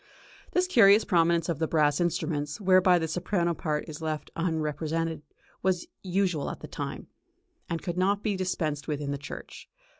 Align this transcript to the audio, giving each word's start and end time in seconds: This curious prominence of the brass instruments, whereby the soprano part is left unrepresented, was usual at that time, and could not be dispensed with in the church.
This 0.53 0.65
curious 0.65 1.05
prominence 1.05 1.47
of 1.47 1.59
the 1.59 1.67
brass 1.67 2.01
instruments, 2.01 2.59
whereby 2.59 2.97
the 2.97 3.07
soprano 3.07 3.53
part 3.53 3.87
is 3.87 4.01
left 4.01 4.31
unrepresented, 4.35 5.21
was 5.61 5.85
usual 6.01 6.49
at 6.49 6.59
that 6.61 6.71
time, 6.71 7.05
and 7.69 7.83
could 7.83 7.99
not 7.99 8.23
be 8.23 8.35
dispensed 8.35 8.87
with 8.87 8.99
in 8.99 9.11
the 9.11 9.19
church. 9.19 9.69